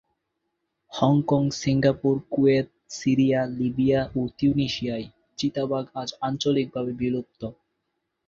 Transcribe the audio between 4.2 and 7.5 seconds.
তিউনিসিয়ায় চিতাবাঘ আজ আঞ্চলিকভাবে বিলুপ্ত।